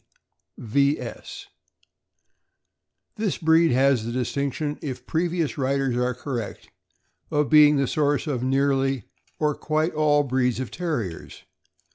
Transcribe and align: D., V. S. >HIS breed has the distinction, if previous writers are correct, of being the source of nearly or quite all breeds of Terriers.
D., 0.57 0.65
V. 0.95 0.99
S. 0.99 1.45
>HIS 3.17 3.37
breed 3.37 3.69
has 3.71 4.03
the 4.03 4.11
distinction, 4.11 4.79
if 4.81 5.05
previous 5.05 5.59
writers 5.59 5.95
are 5.95 6.15
correct, 6.15 6.71
of 7.29 7.51
being 7.51 7.75
the 7.75 7.85
source 7.85 8.25
of 8.25 8.41
nearly 8.41 9.03
or 9.37 9.53
quite 9.53 9.93
all 9.93 10.23
breeds 10.23 10.59
of 10.59 10.71
Terriers. 10.71 11.43